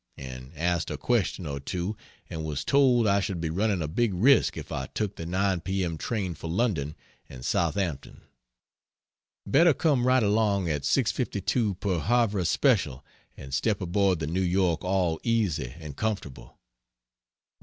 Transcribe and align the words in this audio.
and 0.17 0.51
asked 0.55 0.89
a 0.89 0.97
question 0.97 1.45
or 1.45 1.59
two 1.59 1.95
and 2.27 2.43
was 2.43 2.65
told 2.65 3.05
I 3.05 3.19
should 3.19 3.39
be 3.39 3.51
running 3.51 3.83
a 3.83 3.87
big 3.87 4.15
risk 4.15 4.57
if 4.57 4.71
I 4.71 4.87
took 4.87 5.15
the 5.15 5.27
9 5.27 5.61
P. 5.61 5.83
M. 5.83 5.95
train 5.99 6.33
for 6.33 6.49
London 6.49 6.95
and 7.29 7.45
Southampton; 7.45 8.21
"better 9.45 9.75
come 9.75 10.07
right 10.07 10.23
along 10.23 10.67
at 10.69 10.81
6.52 10.81 11.79
per 11.79 11.99
Havre 11.99 12.45
special 12.45 13.05
and 13.37 13.53
step 13.53 13.79
aboard 13.79 14.17
the 14.17 14.25
New 14.25 14.41
York 14.41 14.83
all 14.83 15.19
easy 15.23 15.71
and 15.79 15.95
comfortable." 15.95 16.57